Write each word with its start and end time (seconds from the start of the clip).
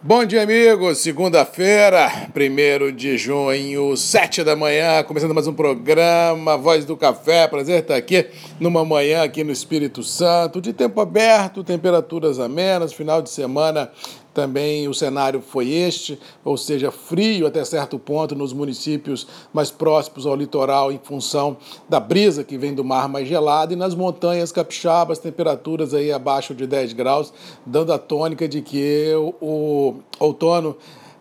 Bom 0.00 0.24
dia, 0.24 0.42
amigos. 0.44 0.98
Segunda-feira, 0.98 2.30
1 2.32 2.94
de 2.94 3.18
junho, 3.18 3.96
7 3.96 4.44
da 4.44 4.54
manhã, 4.54 5.02
começando 5.02 5.34
mais 5.34 5.48
um 5.48 5.52
programa 5.52 6.56
Voz 6.56 6.84
do 6.84 6.96
Café. 6.96 7.48
Prazer 7.48 7.80
estar 7.80 7.96
aqui 7.96 8.24
numa 8.60 8.84
manhã 8.84 9.24
aqui 9.24 9.42
no 9.42 9.50
Espírito 9.50 10.04
Santo, 10.04 10.60
de 10.60 10.72
tempo 10.72 11.00
aberto, 11.00 11.64
temperaturas 11.64 12.38
amenas, 12.38 12.92
final 12.92 13.20
de 13.20 13.28
semana 13.28 13.90
também 14.38 14.86
o 14.86 14.94
cenário 14.94 15.40
foi 15.40 15.68
este, 15.68 16.16
ou 16.44 16.56
seja, 16.56 16.92
frio 16.92 17.44
até 17.44 17.64
certo 17.64 17.98
ponto 17.98 18.36
nos 18.36 18.52
municípios 18.52 19.26
mais 19.52 19.68
próximos 19.68 20.26
ao 20.26 20.36
litoral, 20.36 20.92
em 20.92 21.00
função 21.02 21.56
da 21.88 21.98
brisa 21.98 22.44
que 22.44 22.56
vem 22.56 22.72
do 22.72 22.84
mar 22.84 23.08
mais 23.08 23.26
gelado, 23.26 23.72
e 23.72 23.76
nas 23.76 23.96
montanhas 23.96 24.52
capixabas, 24.52 25.18
temperaturas 25.18 25.92
aí 25.92 26.12
abaixo 26.12 26.54
de 26.54 26.68
10 26.68 26.92
graus, 26.92 27.32
dando 27.66 27.92
a 27.92 27.98
tônica 27.98 28.46
de 28.46 28.62
que 28.62 29.12
o 29.40 29.96
outono 30.20 30.76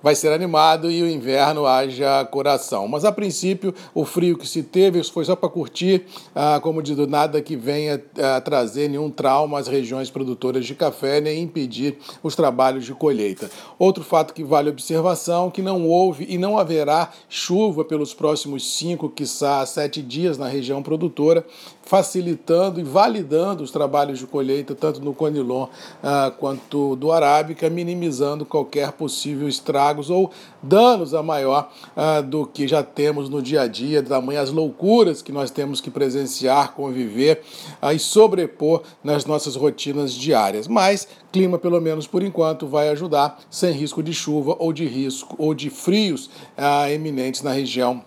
vai 0.08 0.16
ser 0.16 0.32
animado 0.32 0.90
e 0.90 1.04
o 1.04 1.10
inverno 1.10 1.68
haja 1.68 2.24
coração. 2.32 2.88
Mas 2.88 3.04
a 3.04 3.12
princípio, 3.12 3.76
o 3.94 4.06
frio 4.06 4.38
que 4.38 4.48
se 4.48 4.64
teve 4.64 5.04
foi 5.04 5.26
só 5.26 5.36
para 5.36 5.50
curtir, 5.50 6.06
ah, 6.34 6.62
como 6.64 6.82
diz, 6.82 6.96
nada 7.10 7.42
que 7.42 7.58
venha 7.58 8.02
ah, 8.18 8.40
trazer 8.40 8.88
nenhum 8.88 9.12
trauma 9.12 9.60
às 9.60 9.68
regiões 9.68 10.10
produtoras 10.10 10.66
de 10.66 10.74
café, 10.76 11.20
nem 11.20 11.44
impedir 11.44 11.98
os 12.24 12.38
trabalhos 12.38 12.86
de 12.86 12.94
colheita. 12.94 13.52
Outro 13.78 14.02
fato 14.02 14.34
que 14.34 14.46
vale 14.46 14.70
observação, 14.70 15.52
que 15.52 15.62
não 15.62 15.86
houve 15.86 16.26
e 16.30 16.38
não 16.38 16.58
haverá 16.58 17.12
chuva 17.28 17.84
pelos 17.84 18.14
próximos 18.14 18.78
cinco, 18.78 19.10
quiçá 19.10 19.66
sete 19.66 20.02
dias 20.02 20.38
na 20.38 20.48
região 20.48 20.82
produtora, 20.82 21.46
facilitando 21.84 22.80
e 22.80 22.84
validando 22.84 23.62
os 23.62 23.72
trabalhos 23.72 24.20
de 24.20 24.26
colheita, 24.26 24.74
tanto 24.74 25.02
no 25.02 25.14
Conilon 25.14 25.68
ah, 26.02 26.32
quanto 26.40 26.96
do 26.96 27.12
Arábica, 27.12 27.70
minimizando 27.70 28.46
qualquer 28.46 28.94
possível 28.94 29.50
estragos 29.98 30.10
ou 30.10 30.32
danos 30.62 31.14
a 31.14 31.24
maior 31.24 31.70
ah, 31.96 32.22
do 32.22 32.46
que 32.46 32.68
já 32.68 32.84
temos 32.84 33.30
no 33.30 33.42
dia 33.42 33.62
a 33.62 33.68
dia, 33.68 34.04
tamanho 34.04 34.40
as 34.40 34.52
loucuras 34.52 35.22
que 35.22 35.32
nós 35.32 35.50
temos 35.50 35.82
que 35.82 35.90
presenciar, 35.90 36.74
conviver 36.74 37.42
ah, 37.82 37.94
e 37.94 38.00
sobrepor 38.00 38.84
nas 39.04 39.26
nossas 39.26 39.56
rotinas 39.56 40.14
diárias. 40.14 40.68
Mas 40.68 41.08
clima, 41.32 41.58
pelo 41.58 41.82
menos 41.82 42.08
por 42.08 42.24
enquanto, 42.24 42.68
vai 42.68 42.90
ajudar 42.90 43.40
sem 43.50 43.72
risco 43.72 44.04
de 44.04 44.14
chuva 44.14 44.56
ou 44.60 44.72
de 44.72 44.86
risco 44.86 45.36
ou 45.38 45.54
de 45.54 45.70
frios 45.70 46.30
ah, 46.58 46.92
eminentes 46.92 47.42
na 47.42 47.52
região 47.52 48.04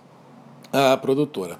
produtora. 1.02 1.58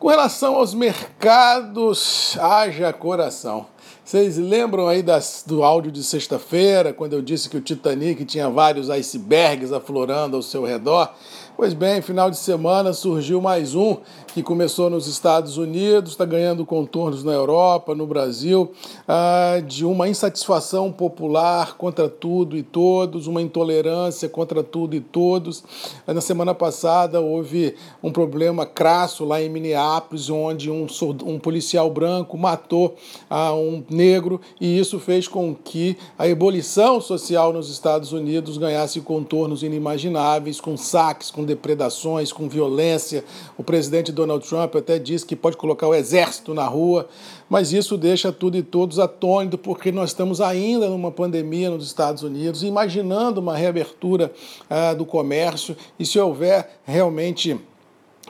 Com 0.00 0.08
relação 0.08 0.56
aos 0.56 0.74
mercados, 0.74 2.36
haja 2.40 2.92
coração. 2.92 3.66
Vocês 4.10 4.38
lembram 4.38 4.88
aí 4.88 5.04
das, 5.04 5.44
do 5.46 5.62
áudio 5.62 5.92
de 5.92 6.02
sexta-feira, 6.02 6.92
quando 6.92 7.12
eu 7.12 7.22
disse 7.22 7.48
que 7.48 7.56
o 7.56 7.60
Titanic 7.60 8.24
tinha 8.24 8.50
vários 8.50 8.90
icebergs 8.90 9.72
aflorando 9.72 10.34
ao 10.34 10.42
seu 10.42 10.64
redor? 10.64 11.14
Pois 11.60 11.74
bem, 11.74 12.00
final 12.00 12.30
de 12.30 12.38
semana 12.38 12.94
surgiu 12.94 13.38
mais 13.38 13.74
um 13.74 13.98
que 14.32 14.42
começou 14.42 14.88
nos 14.88 15.06
Estados 15.06 15.58
Unidos, 15.58 16.12
está 16.12 16.24
ganhando 16.24 16.64
contornos 16.64 17.22
na 17.22 17.32
Europa, 17.32 17.94
no 17.94 18.06
Brasil, 18.06 18.72
ah, 19.06 19.60
de 19.66 19.84
uma 19.84 20.08
insatisfação 20.08 20.90
popular 20.90 21.76
contra 21.76 22.08
tudo 22.08 22.56
e 22.56 22.62
todos, 22.62 23.26
uma 23.26 23.42
intolerância 23.42 24.26
contra 24.26 24.62
tudo 24.62 24.96
e 24.96 25.00
todos. 25.00 25.62
Na 26.06 26.22
semana 26.22 26.54
passada 26.54 27.20
houve 27.20 27.74
um 28.02 28.10
problema 28.10 28.64
crasso 28.64 29.26
lá 29.26 29.42
em 29.42 29.50
Minneapolis, 29.50 30.30
onde 30.30 30.70
um, 30.70 30.86
um 31.26 31.38
policial 31.38 31.90
branco 31.90 32.38
matou 32.38 32.96
ah, 33.28 33.52
um 33.52 33.84
negro 33.90 34.40
e 34.58 34.78
isso 34.78 34.98
fez 34.98 35.28
com 35.28 35.54
que 35.54 35.98
a 36.18 36.26
ebulição 36.26 37.02
social 37.02 37.52
nos 37.52 37.68
Estados 37.68 38.12
Unidos 38.12 38.56
ganhasse 38.56 38.98
contornos 39.02 39.62
inimagináveis, 39.62 40.58
com 40.58 40.74
saques, 40.74 41.30
com 41.30 41.49
depredações, 41.50 42.32
com 42.32 42.48
violência. 42.48 43.24
O 43.58 43.62
presidente 43.62 44.12
Donald 44.12 44.46
Trump 44.48 44.76
até 44.76 44.98
disse 44.98 45.26
que 45.26 45.36
pode 45.36 45.56
colocar 45.56 45.86
o 45.86 45.94
exército 45.94 46.54
na 46.54 46.66
rua, 46.66 47.08
mas 47.48 47.72
isso 47.72 47.96
deixa 47.96 48.32
tudo 48.32 48.56
e 48.56 48.62
todos 48.62 48.98
atônitos, 48.98 49.60
porque 49.62 49.90
nós 49.90 50.10
estamos 50.10 50.40
ainda 50.40 50.88
numa 50.88 51.10
pandemia 51.10 51.70
nos 51.70 51.86
Estados 51.86 52.22
Unidos, 52.22 52.62
imaginando 52.62 53.40
uma 53.40 53.56
reabertura 53.56 54.32
ah, 54.68 54.94
do 54.94 55.04
comércio, 55.04 55.76
e 55.98 56.06
se 56.06 56.18
houver 56.18 56.78
realmente 56.84 57.58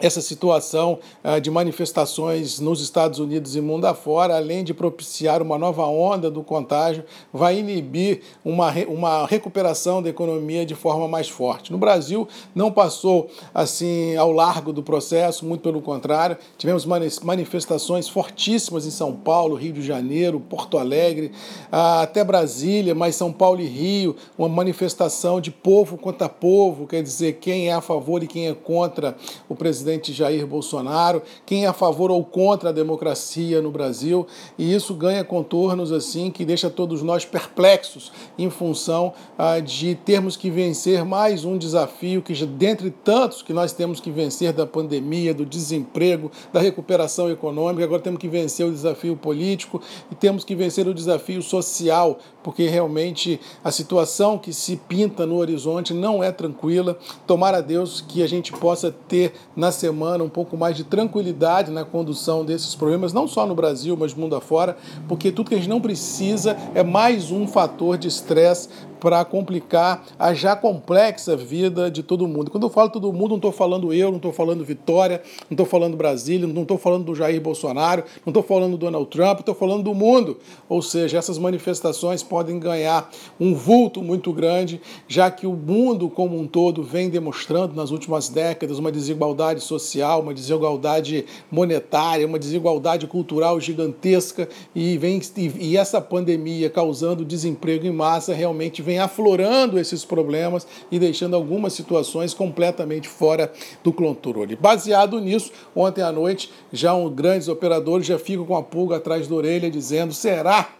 essa 0.00 0.21
situação 0.21 0.99
uh, 1.22 1.41
de 1.41 1.50
manifestações 1.50 2.59
nos 2.59 2.81
Estados 2.81 3.19
Unidos 3.19 3.55
e 3.55 3.61
mundo 3.61 3.84
afora, 3.84 4.37
além 4.37 4.65
de 4.65 4.72
propiciar 4.72 5.43
uma 5.43 5.59
nova 5.59 5.84
onda 5.84 6.31
do 6.31 6.43
contágio, 6.43 7.05
vai 7.33 7.59
inibir 7.59 8.22
uma, 8.44 8.72
uma 8.89 9.27
recuperação 9.27 10.03
da 10.03 10.09
economia 10.09 10.65
de 10.65 10.75
forma 10.75 11.06
mais 11.06 11.28
forte. 11.28 11.71
No 11.71 11.78
Brasil, 11.78 12.27
não 12.55 12.72
passou 12.72 13.28
assim 13.55 14.16
ao 14.16 14.33
largo 14.33 14.72
do 14.72 14.83
processo, 14.83 15.44
muito 15.44 15.60
pelo 15.60 15.83
contrário, 15.83 16.39
tivemos 16.56 16.87
manifestações 16.87 18.09
fortíssimas 18.09 18.87
em 18.87 18.91
São 18.91 19.15
Paulo, 19.15 19.55
Rio 19.55 19.72
de 19.72 19.83
Janeiro, 19.83 20.41
Porto 20.41 20.78
Alegre, 20.78 21.33
uh, 21.72 22.00
até 22.03 22.25
Brasília, 22.25 22.94
mas 22.94 23.16
São 23.16 23.33
Paulo 23.33 23.60
e 23.60 23.66
Rio, 23.66 24.16
uma 24.39 24.49
manifestação 24.49 25.41
de 25.41 25.50
povo 25.50 25.99
contra 25.99 26.28
povo, 26.28 26.87
quer 26.87 27.03
dizer, 27.03 27.34
quem 27.34 27.69
é 27.69 27.75
a 27.75 27.81
favor 27.81 28.22
e 28.22 28.27
quem 28.27 28.49
é 28.49 28.55
contra 28.55 29.15
o 29.49 29.55
presidente 29.55 29.90
presidente 29.91 30.12
Jair 30.12 30.47
Bolsonaro, 30.47 31.23
quem 31.45 31.65
é 31.65 31.69
a 31.69 31.73
favor 31.73 32.11
ou 32.11 32.25
contra 32.25 32.69
a 32.69 32.73
democracia 32.73 33.61
no 33.61 33.71
Brasil, 33.71 34.27
e 34.56 34.73
isso 34.73 34.95
ganha 34.95 35.25
contornos 35.25 35.91
assim 35.91 36.31
que 36.31 36.45
deixa 36.45 36.71
todos 36.71 37.03
nós 37.03 37.25
perplexos 37.25 38.12
em 38.39 38.49
função 38.49 39.12
ah, 39.37 39.59
de 39.59 39.95
termos 39.95 40.37
que 40.37 40.51
vencer 40.51 41.05
mais 41.05 41.45
um 41.45 41.59
desafio 41.59 42.23
que, 42.23 42.34
dentre 42.47 42.91
tantos 42.91 43.43
que 43.43 43.53
nós 43.53 43.73
temos 43.73 44.01
que 44.01 44.11
vencer 44.11 44.53
da 44.53 44.67
pandemia, 44.67 45.34
do 45.34 45.45
desemprego, 45.45 46.31
da 46.53 46.61
recuperação 46.61 47.31
econômica, 47.31 47.84
agora 47.84 48.03
temos 48.03 48.21
que 48.21 48.28
vencer 48.28 48.67
o 48.67 48.71
desafio 48.71 49.17
político 49.17 49.81
e 50.11 50.15
temos 50.15 50.45
que 50.45 50.55
vencer 50.55 50.87
o 50.87 50.95
desafio 50.95 51.43
social, 51.43 52.19
porque 52.43 52.69
realmente 52.69 53.41
a 53.65 53.71
situação 53.71 54.39
que 54.39 54.53
se 54.53 54.77
pinta 54.77 55.27
no 55.27 55.37
horizonte 55.37 55.93
não 55.93 56.22
é 56.22 56.31
tranquila. 56.31 56.99
Tomara 57.27 57.59
a 57.59 57.61
Deus 57.61 58.01
que 58.01 58.22
a 58.22 58.28
gente 58.28 58.53
possa 58.53 58.95
ter 59.09 59.33
na 59.57 59.72
semana 59.81 60.23
um 60.23 60.29
pouco 60.29 60.57
mais 60.57 60.77
de 60.77 60.85
tranquilidade 60.85 61.71
na 61.71 61.85
condução 61.85 62.45
desses 62.45 62.75
problemas, 62.75 63.13
não 63.13 63.27
só 63.27 63.47
no 63.47 63.55
Brasil, 63.55 63.97
mas 63.99 64.15
mundo 64.15 64.37
afora, 64.37 64.77
porque 65.09 65.33
tudo 65.33 65.49
que 65.49 65.55
a 65.55 65.59
gente 65.59 65.69
não 65.69 65.81
precisa 65.81 66.57
é 66.75 66.83
mais 66.83 67.31
um 67.31 67.47
fator 67.47 67.97
de 67.97 68.07
estresse 68.07 68.69
para 69.01 69.25
complicar 69.25 70.05
a 70.19 70.35
já 70.35 70.55
complexa 70.55 71.35
vida 71.35 71.91
de 71.91 72.03
todo 72.03 72.29
mundo. 72.29 72.51
Quando 72.51 72.65
eu 72.65 72.71
falo 72.71 72.91
todo 72.91 73.13
mundo, 73.13 73.31
não 73.31 73.37
estou 73.37 73.51
falando 73.51 73.93
eu, 73.93 74.11
não 74.11 74.19
estou 74.19 74.33
falando 74.33 74.65
Vitória, 74.65 75.23
não 75.49 75.55
estou 75.55 75.67
falando 75.67 75.97
Brasília, 75.97 76.47
não 76.47 76.63
estou 76.63 76.77
falando 76.77 77.05
do 77.05 77.15
Jair 77.15 77.41
Bolsonaro, 77.41 78.05
não 78.25 78.31
estou 78.31 78.43
falando 78.43 78.73
do 78.73 78.79
Donald 78.79 79.07
Trump, 79.07 79.41
estou 79.41 79.55
falando 79.55 79.83
do 79.83 79.95
mundo. 79.95 80.37
Ou 80.69 80.83
seja, 80.83 81.17
essas 81.17 81.39
manifestações 81.39 82.23
podem 82.23 82.61
ganhar 82.61 83.11
um 83.41 83.55
vulto 83.55 84.03
muito 84.03 84.33
grande, 84.33 84.81
já 85.09 85.31
que 85.31 85.47
o 85.47 85.55
mundo 85.55 86.11
como 86.11 86.39
um 86.39 86.47
todo 86.47 86.83
vem 86.83 87.09
demonstrando 87.09 87.75
nas 87.75 87.91
últimas 87.91 88.29
décadas 88.29 88.79
uma 88.79 88.93
desigualdade 88.93 89.59
social, 89.60 90.21
uma 90.21 90.34
desigualdade 90.34 91.25
monetária, 91.50 92.26
uma 92.26 92.38
desigualdade 92.38 93.06
cultural 93.06 93.60
gigantesca 93.60 94.48
e, 94.75 94.97
vem, 94.98 95.21
e, 95.37 95.53
e 95.59 95.76
essa 95.76 96.00
pandemia 96.00 96.69
causando 96.69 97.25
desemprego 97.25 97.87
em 97.87 97.93
massa 97.93 98.34
realmente 98.34 98.82
vem 98.82 98.98
aflorando 98.98 99.78
esses 99.78 100.04
problemas 100.04 100.66
e 100.91 100.98
deixando 100.98 101.37
algumas 101.37 101.72
situações 101.72 102.34
completamente 102.34 103.09
fora 103.09 103.53
do 103.84 103.93
controle. 103.93 104.56
Baseado 104.56 105.21
nisso, 105.21 105.53
ontem 105.75 106.03
à 106.03 106.10
noite, 106.10 106.50
já 106.72 106.94
um 106.94 107.09
grandes 107.09 107.48
operadores 107.48 108.06
já 108.06 108.19
ficam 108.19 108.44
com 108.44 108.56
a 108.56 108.62
pulga 108.62 108.97
atrás 108.97 109.28
da 109.28 109.34
orelha 109.34 109.71
dizendo: 109.71 110.12
será 110.12 110.75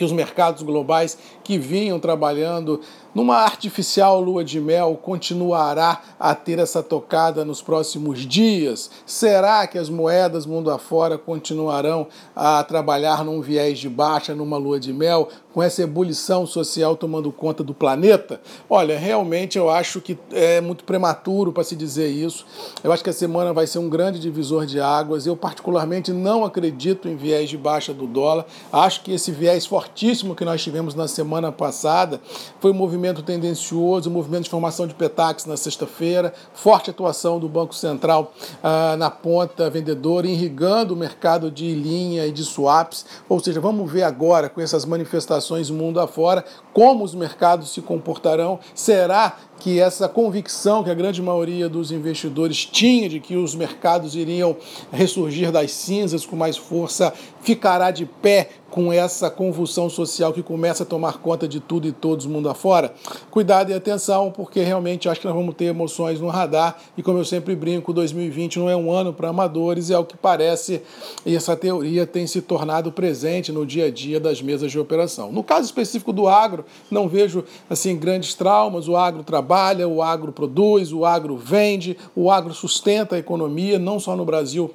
que 0.00 0.04
os 0.04 0.12
mercados 0.12 0.62
globais 0.62 1.18
que 1.50 1.58
vinham 1.58 1.98
trabalhando 1.98 2.80
numa 3.12 3.38
artificial 3.38 4.20
lua 4.20 4.44
de 4.44 4.60
mel 4.60 4.96
continuará 5.02 6.00
a 6.16 6.32
ter 6.32 6.60
essa 6.60 6.80
tocada 6.80 7.44
nos 7.44 7.60
próximos 7.60 8.20
dias? 8.20 8.88
Será 9.04 9.66
que 9.66 9.76
as 9.76 9.88
moedas 9.88 10.46
mundo 10.46 10.70
afora 10.70 11.18
continuarão 11.18 12.06
a 12.36 12.62
trabalhar 12.62 13.24
num 13.24 13.40
viés 13.40 13.80
de 13.80 13.88
baixa, 13.88 14.32
numa 14.32 14.56
lua 14.56 14.78
de 14.78 14.92
mel, 14.92 15.28
com 15.52 15.60
essa 15.60 15.82
ebulição 15.82 16.46
social 16.46 16.94
tomando 16.94 17.32
conta 17.32 17.64
do 17.64 17.74
planeta? 17.74 18.40
Olha, 18.68 18.96
realmente 18.96 19.58
eu 19.58 19.68
acho 19.68 20.00
que 20.00 20.16
é 20.30 20.60
muito 20.60 20.84
prematuro 20.84 21.52
para 21.52 21.64
se 21.64 21.74
dizer 21.74 22.10
isso. 22.10 22.46
Eu 22.84 22.92
acho 22.92 23.02
que 23.02 23.10
a 23.10 23.12
semana 23.12 23.52
vai 23.52 23.66
ser 23.66 23.80
um 23.80 23.88
grande 23.88 24.20
divisor 24.20 24.66
de 24.66 24.80
águas. 24.80 25.26
Eu, 25.26 25.36
particularmente, 25.36 26.12
não 26.12 26.44
acredito 26.44 27.08
em 27.08 27.16
viés 27.16 27.50
de 27.50 27.58
baixa 27.58 27.92
do 27.92 28.06
dólar. 28.06 28.46
Acho 28.72 29.02
que 29.02 29.12
esse 29.12 29.32
viés 29.32 29.66
fortíssimo 29.66 30.36
que 30.36 30.44
nós 30.44 30.62
tivemos 30.62 30.94
na 30.94 31.08
semana 31.08 31.39
passada 31.50 32.20
foi 32.60 32.70
um 32.70 32.74
movimento 32.74 33.22
tendencioso, 33.22 34.10
movimento 34.10 34.44
de 34.44 34.50
formação 34.50 34.86
de 34.86 34.94
petax 34.94 35.46
na 35.46 35.56
sexta-feira, 35.56 36.34
forte 36.52 36.90
atuação 36.90 37.40
do 37.40 37.48
Banco 37.48 37.74
Central 37.74 38.32
ah, 38.62 38.96
na 38.98 39.10
ponta 39.10 39.70
vendedora, 39.70 40.26
irrigando 40.26 40.94
o 40.94 40.96
mercado 40.96 41.50
de 41.50 41.74
linha 41.74 42.26
e 42.26 42.32
de 42.32 42.44
swaps. 42.44 43.06
Ou 43.28 43.40
seja, 43.40 43.60
vamos 43.60 43.90
ver 43.90 44.02
agora 44.02 44.48
com 44.48 44.60
essas 44.60 44.84
manifestações 44.84 45.70
mundo 45.70 45.98
afora 45.98 46.44
como 46.72 47.04
os 47.04 47.14
mercados 47.14 47.70
se 47.70 47.80
comportarão? 47.80 48.58
Será 48.74 49.36
que 49.60 49.78
essa 49.78 50.08
convicção 50.08 50.82
que 50.82 50.90
a 50.90 50.94
grande 50.94 51.20
maioria 51.22 51.68
dos 51.68 51.92
investidores 51.92 52.64
tinha 52.64 53.08
de 53.08 53.20
que 53.20 53.36
os 53.36 53.54
mercados 53.54 54.16
iriam 54.16 54.56
ressurgir 54.90 55.52
das 55.52 55.70
cinzas 55.70 56.24
com 56.24 56.34
mais 56.34 56.56
força 56.56 57.12
ficará 57.42 57.90
de 57.90 58.06
pé 58.06 58.48
com 58.70 58.92
essa 58.92 59.28
convulsão 59.28 59.90
social 59.90 60.32
que 60.32 60.42
começa 60.42 60.84
a 60.84 60.86
tomar 60.86 61.18
conta 61.18 61.48
de 61.48 61.58
tudo 61.58 61.88
e 61.88 61.92
todos 61.92 62.24
mundo 62.24 62.48
afora? 62.48 62.94
Cuidado 63.30 63.70
e 63.70 63.74
atenção, 63.74 64.30
porque 64.30 64.62
realmente 64.62 65.08
acho 65.08 65.20
que 65.20 65.26
nós 65.26 65.34
vamos 65.34 65.54
ter 65.56 65.64
emoções 65.64 66.20
no 66.20 66.28
radar 66.28 66.78
e 66.96 67.02
como 67.02 67.18
eu 67.18 67.24
sempre 67.24 67.56
brinco, 67.56 67.92
2020 67.92 68.60
não 68.60 68.70
é 68.70 68.76
um 68.76 68.92
ano 68.92 69.12
para 69.12 69.28
amadores, 69.28 69.90
é 69.90 69.98
o 69.98 70.04
que 70.04 70.16
parece 70.16 70.82
e 71.26 71.34
essa 71.34 71.56
teoria 71.56 72.06
tem 72.06 72.26
se 72.26 72.40
tornado 72.40 72.92
presente 72.92 73.50
no 73.50 73.66
dia 73.66 73.86
a 73.86 73.90
dia 73.90 74.20
das 74.20 74.40
mesas 74.40 74.70
de 74.70 74.78
operação. 74.78 75.32
No 75.32 75.42
caso 75.42 75.66
específico 75.66 76.12
do 76.12 76.28
agro, 76.28 76.64
não 76.90 77.08
vejo 77.08 77.44
assim 77.68 77.96
grandes 77.96 78.34
traumas, 78.34 78.86
o 78.86 78.96
agro 78.96 79.24
trabalha, 79.24 79.49
o 79.88 80.02
agro 80.02 80.32
produz, 80.32 80.92
o 80.92 81.04
agro 81.04 81.36
vende, 81.36 81.96
o 82.14 82.30
agro 82.30 82.54
sustenta 82.54 83.16
a 83.16 83.18
economia, 83.18 83.78
não 83.78 83.98
só 83.98 84.14
no 84.14 84.24
Brasil, 84.24 84.70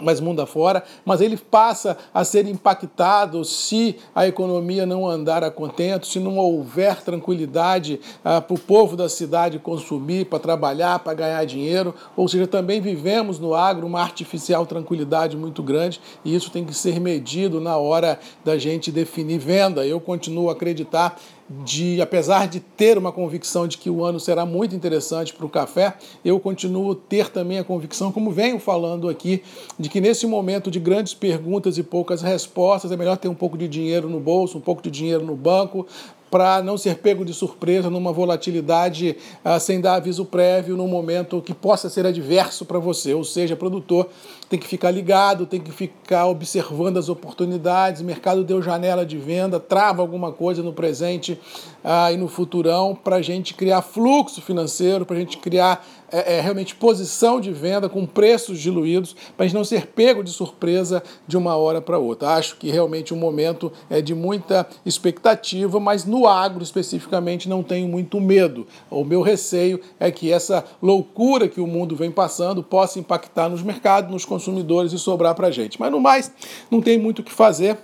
mas 0.00 0.20
mundo 0.20 0.42
afora, 0.42 0.82
mas 1.04 1.20
ele 1.20 1.36
passa 1.36 1.96
a 2.12 2.24
ser 2.24 2.46
impactado 2.46 3.44
se 3.44 3.96
a 4.14 4.26
economia 4.26 4.84
não 4.84 5.08
andar 5.08 5.42
a 5.42 5.50
contento, 5.50 6.06
se 6.06 6.18
não 6.18 6.36
houver 6.36 7.02
tranquilidade 7.02 8.00
ah, 8.24 8.40
para 8.40 8.54
o 8.54 8.58
povo 8.58 8.96
da 8.96 9.08
cidade 9.08 9.58
consumir, 9.58 10.26
para 10.26 10.38
trabalhar, 10.38 10.98
para 10.98 11.14
ganhar 11.14 11.44
dinheiro, 11.44 11.94
ou 12.16 12.28
seja, 12.28 12.46
também 12.46 12.80
vivemos 12.80 13.38
no 13.38 13.54
agro 13.54 13.86
uma 13.86 14.02
artificial 14.02 14.66
tranquilidade 14.66 15.36
muito 15.36 15.62
grande 15.62 16.00
e 16.24 16.34
isso 16.34 16.50
tem 16.50 16.64
que 16.64 16.74
ser 16.74 17.00
medido 17.00 17.60
na 17.60 17.76
hora 17.76 18.18
da 18.44 18.58
gente 18.58 18.92
definir 18.92 19.38
venda. 19.38 19.86
Eu 19.86 20.00
continuo 20.00 20.48
a 20.48 20.52
acreditar 20.52 21.18
de, 21.48 22.00
apesar 22.00 22.48
de 22.48 22.60
ter 22.60 22.98
uma 22.98 23.12
convicção 23.12 23.68
de 23.68 23.78
que 23.78 23.88
o 23.88 24.04
ano 24.04 24.18
será 24.18 24.44
muito 24.44 24.74
interessante 24.74 25.32
para 25.32 25.46
o 25.46 25.48
café, 25.48 25.94
eu 26.24 26.40
continuo 26.40 26.94
ter 26.94 27.30
também 27.30 27.58
a 27.58 27.64
convicção, 27.64 28.10
como 28.10 28.30
venho 28.30 28.58
falando 28.58 29.08
aqui, 29.08 29.42
de 29.78 29.88
que 29.88 30.00
nesse 30.00 30.26
momento 30.26 30.70
de 30.70 30.80
grandes 30.80 31.14
perguntas 31.14 31.78
e 31.78 31.82
poucas 31.82 32.22
respostas, 32.22 32.90
é 32.90 32.96
melhor 32.96 33.16
ter 33.16 33.28
um 33.28 33.34
pouco 33.34 33.56
de 33.56 33.68
dinheiro 33.68 34.08
no 34.08 34.18
bolso, 34.18 34.58
um 34.58 34.60
pouco 34.60 34.82
de 34.82 34.90
dinheiro 34.90 35.24
no 35.24 35.36
banco, 35.36 35.86
para 36.36 36.62
não 36.62 36.76
ser 36.76 36.98
pego 36.98 37.24
de 37.24 37.32
surpresa 37.32 37.88
numa 37.88 38.12
volatilidade 38.12 39.16
ah, 39.42 39.58
sem 39.58 39.80
dar 39.80 39.94
aviso 39.94 40.22
prévio 40.22 40.76
num 40.76 40.86
momento 40.86 41.40
que 41.40 41.54
possa 41.54 41.88
ser 41.88 42.04
adverso 42.04 42.66
para 42.66 42.78
você. 42.78 43.14
Ou 43.14 43.24
seja, 43.24 43.56
produtor 43.56 44.10
tem 44.46 44.58
que 44.58 44.66
ficar 44.66 44.90
ligado, 44.90 45.46
tem 45.46 45.58
que 45.58 45.72
ficar 45.72 46.26
observando 46.26 46.98
as 46.98 47.08
oportunidades. 47.08 48.02
O 48.02 48.04
mercado 48.04 48.44
deu 48.44 48.60
janela 48.60 49.06
de 49.06 49.16
venda, 49.16 49.58
trava 49.58 50.02
alguma 50.02 50.30
coisa 50.30 50.62
no 50.62 50.74
presente 50.74 51.40
ah, 51.82 52.12
e 52.12 52.18
no 52.18 52.28
futurão 52.28 52.94
para 52.94 53.16
a 53.16 53.22
gente 53.22 53.54
criar 53.54 53.80
fluxo 53.80 54.42
financeiro, 54.42 55.06
para 55.06 55.16
a 55.16 55.20
gente 55.20 55.38
criar 55.38 55.86
é, 56.10 56.36
é, 56.36 56.40
realmente 56.40 56.74
posição 56.74 57.40
de 57.40 57.52
venda 57.52 57.88
com 57.88 58.06
preços 58.06 58.60
diluídos, 58.60 59.16
para 59.36 59.46
não 59.52 59.64
ser 59.64 59.86
pego 59.88 60.22
de 60.22 60.30
surpresa 60.30 61.02
de 61.26 61.36
uma 61.36 61.56
hora 61.56 61.80
para 61.80 61.98
outra. 61.98 62.30
Acho 62.30 62.56
que 62.56 62.70
realmente 62.70 63.12
o 63.12 63.16
momento 63.16 63.72
é 63.90 64.00
de 64.00 64.14
muita 64.14 64.66
expectativa, 64.84 65.80
mas 65.80 66.04
no 66.04 66.26
agro 66.26 66.62
especificamente 66.62 67.48
não 67.48 67.62
tenho 67.62 67.88
muito 67.88 68.20
medo. 68.20 68.66
O 68.90 69.04
meu 69.04 69.22
receio 69.22 69.80
é 69.98 70.10
que 70.10 70.32
essa 70.32 70.64
loucura 70.82 71.48
que 71.48 71.60
o 71.60 71.66
mundo 71.66 71.96
vem 71.96 72.10
passando 72.10 72.62
possa 72.62 72.98
impactar 72.98 73.48
nos 73.48 73.62
mercados, 73.62 74.10
nos 74.10 74.24
consumidores 74.24 74.92
e 74.92 74.98
sobrar 74.98 75.34
para 75.34 75.48
a 75.48 75.50
gente. 75.50 75.78
Mas 75.80 75.90
no 75.90 76.00
mais, 76.00 76.32
não 76.70 76.80
tem 76.80 76.98
muito 76.98 77.20
o 77.20 77.24
que 77.24 77.32
fazer 77.32 77.78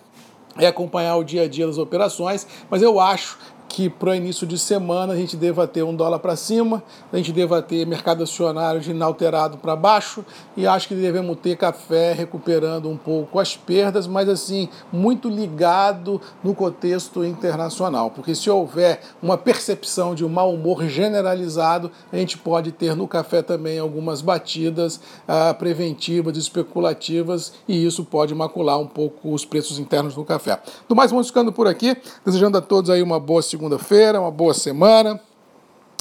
é 0.58 0.66
acompanhar 0.66 1.16
o 1.16 1.24
dia 1.24 1.42
a 1.42 1.48
dia 1.48 1.66
das 1.66 1.78
operações, 1.78 2.46
mas 2.68 2.82
eu 2.82 3.00
acho 3.00 3.38
que 3.72 3.88
para 3.88 4.10
o 4.10 4.14
início 4.14 4.46
de 4.46 4.58
semana 4.58 5.14
a 5.14 5.16
gente 5.16 5.34
deva 5.34 5.66
ter 5.66 5.82
um 5.82 5.96
dólar 5.96 6.18
para 6.18 6.36
cima, 6.36 6.82
a 7.10 7.16
gente 7.16 7.32
deva 7.32 7.62
ter 7.62 7.86
mercado 7.86 8.22
acionário 8.22 8.82
inalterado 8.82 9.56
para 9.56 9.74
baixo 9.74 10.22
e 10.54 10.66
acho 10.66 10.88
que 10.88 10.94
devemos 10.94 11.38
ter 11.38 11.56
café 11.56 12.12
recuperando 12.12 12.90
um 12.90 12.98
pouco 12.98 13.40
as 13.40 13.56
perdas, 13.56 14.06
mas 14.06 14.28
assim, 14.28 14.68
muito 14.92 15.26
ligado 15.26 16.20
no 16.44 16.54
contexto 16.54 17.24
internacional, 17.24 18.10
porque 18.10 18.34
se 18.34 18.50
houver 18.50 19.00
uma 19.22 19.38
percepção 19.38 20.14
de 20.14 20.22
um 20.22 20.28
mau 20.28 20.52
humor 20.52 20.86
generalizado, 20.86 21.90
a 22.12 22.16
gente 22.18 22.36
pode 22.36 22.72
ter 22.72 22.94
no 22.94 23.08
café 23.08 23.40
também 23.40 23.78
algumas 23.78 24.20
batidas 24.20 25.00
ah, 25.26 25.54
preventivas, 25.54 26.36
especulativas 26.36 27.54
e 27.66 27.86
isso 27.86 28.04
pode 28.04 28.34
macular 28.34 28.78
um 28.78 28.86
pouco 28.86 29.32
os 29.32 29.46
preços 29.46 29.78
internos 29.78 30.14
do 30.14 30.24
café. 30.26 30.60
Do 30.86 30.94
mais, 30.94 31.10
vamos 31.10 31.28
ficando 31.28 31.50
por 31.50 31.66
aqui, 31.66 31.96
desejando 32.22 32.58
a 32.58 32.60
todos 32.60 32.90
aí 32.90 33.00
uma 33.02 33.18
boa 33.18 33.40
segunda 33.40 33.61
segunda-feira, 33.62 34.20
uma 34.20 34.30
boa 34.30 34.52
semana. 34.52 35.20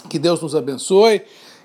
Que 0.10 0.18
Deus 0.18 0.42
nos 0.42 0.56
abençoe. 0.56 1.20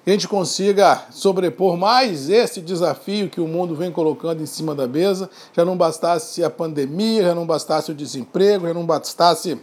Que 0.04 0.10
a 0.10 0.12
gente 0.12 0.28
consiga 0.28 1.06
sobrepor 1.10 1.78
mais 1.78 2.28
esse 2.28 2.60
desafio 2.60 3.30
que 3.30 3.40
o 3.40 3.48
mundo 3.48 3.74
vem 3.74 3.90
colocando 3.90 4.42
em 4.42 4.46
cima 4.46 4.74
da 4.74 4.86
mesa. 4.86 5.30
Já 5.54 5.64
não 5.64 5.74
bastasse 5.74 6.44
a 6.44 6.50
pandemia, 6.50 7.22
já 7.22 7.34
não 7.34 7.46
bastasse 7.46 7.90
o 7.90 7.94
desemprego, 7.94 8.66
já 8.66 8.74
não 8.74 8.84
bastasse 8.84 9.58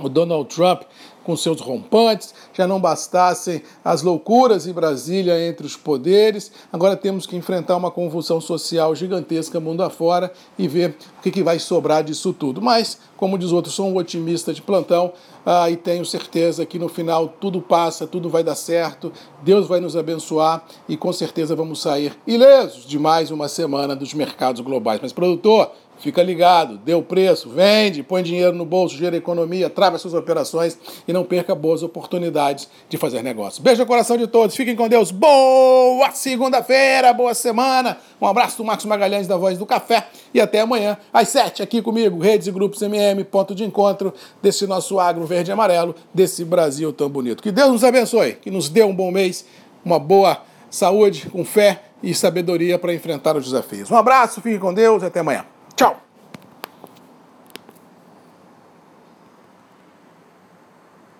o 0.00 0.08
Donald 0.08 0.48
Trump 0.48 0.84
com 1.24 1.36
seus 1.36 1.60
rompantes, 1.60 2.34
já 2.52 2.66
não 2.66 2.80
bastassem 2.80 3.62
as 3.84 4.02
loucuras 4.02 4.66
em 4.66 4.72
Brasília 4.72 5.40
entre 5.46 5.66
os 5.66 5.76
poderes, 5.76 6.50
agora 6.72 6.96
temos 6.96 7.26
que 7.26 7.36
enfrentar 7.36 7.76
uma 7.76 7.90
convulsão 7.90 8.40
social 8.40 8.94
gigantesca 8.94 9.60
mundo 9.60 9.82
afora 9.82 10.32
e 10.58 10.68
ver 10.68 10.96
o 11.18 11.22
que, 11.22 11.30
que 11.30 11.42
vai 11.42 11.58
sobrar 11.58 12.02
disso 12.02 12.32
tudo. 12.32 12.60
Mas, 12.60 12.98
como 13.16 13.38
diz 13.38 13.52
outro, 13.52 13.70
sou 13.70 13.88
um 13.88 13.96
otimista 13.96 14.52
de 14.52 14.60
plantão 14.62 15.12
ah, 15.44 15.70
e 15.70 15.76
tenho 15.76 16.04
certeza 16.04 16.64
que 16.66 16.78
no 16.78 16.88
final 16.88 17.28
tudo 17.28 17.60
passa, 17.60 18.06
tudo 18.06 18.28
vai 18.28 18.44
dar 18.44 18.54
certo, 18.54 19.12
Deus 19.42 19.66
vai 19.66 19.80
nos 19.80 19.96
abençoar 19.96 20.64
e 20.88 20.96
com 20.96 21.12
certeza 21.12 21.56
vamos 21.56 21.82
sair 21.82 22.16
ilesos 22.26 22.84
de 22.84 22.98
mais 22.98 23.30
uma 23.30 23.48
semana 23.48 23.96
dos 23.96 24.14
mercados 24.14 24.60
globais. 24.60 25.00
Mas, 25.02 25.12
produtor, 25.12 25.70
Fica 26.02 26.20
ligado, 26.20 26.78
deu 26.78 27.00
preço, 27.00 27.48
vende, 27.48 28.02
põe 28.02 28.24
dinheiro 28.24 28.52
no 28.52 28.64
bolso, 28.64 28.96
gera 28.96 29.16
economia, 29.16 29.70
trava 29.70 29.96
suas 29.98 30.14
operações 30.14 30.76
e 31.06 31.12
não 31.12 31.22
perca 31.22 31.54
boas 31.54 31.84
oportunidades 31.84 32.68
de 32.88 32.96
fazer 32.96 33.22
negócio. 33.22 33.62
Beijo 33.62 33.82
no 33.82 33.86
coração 33.86 34.16
de 34.16 34.26
todos, 34.26 34.56
fiquem 34.56 34.74
com 34.74 34.88
Deus. 34.88 35.12
Boa 35.12 36.10
segunda-feira, 36.10 37.12
boa 37.12 37.34
semana. 37.34 37.98
Um 38.20 38.26
abraço 38.26 38.56
do 38.56 38.64
Marcos 38.64 38.84
Magalhães 38.84 39.28
da 39.28 39.36
Voz 39.36 39.56
do 39.56 39.64
Café 39.64 40.08
e 40.34 40.40
até 40.40 40.58
amanhã 40.58 40.98
às 41.12 41.28
sete 41.28 41.62
aqui 41.62 41.80
comigo, 41.80 42.18
Redes 42.18 42.48
e 42.48 42.50
Grupos 42.50 42.82
MM, 42.82 43.22
ponto 43.22 43.54
de 43.54 43.62
encontro 43.62 44.12
desse 44.42 44.66
nosso 44.66 44.98
agro 44.98 45.24
verde 45.24 45.52
e 45.52 45.52
amarelo, 45.52 45.94
desse 46.12 46.44
Brasil 46.44 46.92
tão 46.92 47.08
bonito. 47.08 47.40
Que 47.40 47.52
Deus 47.52 47.70
nos 47.70 47.84
abençoe, 47.84 48.32
que 48.32 48.50
nos 48.50 48.68
dê 48.68 48.82
um 48.82 48.92
bom 48.92 49.12
mês, 49.12 49.46
uma 49.84 50.00
boa 50.00 50.42
saúde, 50.68 51.30
com 51.30 51.44
fé 51.44 51.80
e 52.02 52.12
sabedoria 52.12 52.76
para 52.76 52.92
enfrentar 52.92 53.36
os 53.36 53.44
desafios. 53.44 53.88
Um 53.88 53.96
abraço, 53.96 54.40
fiquem 54.40 54.58
com 54.58 54.74
Deus 54.74 55.04
e 55.04 55.06
até 55.06 55.20
amanhã. 55.20 55.51